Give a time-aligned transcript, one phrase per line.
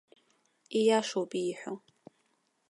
[0.79, 1.73] Ииашоуп ииҳәо.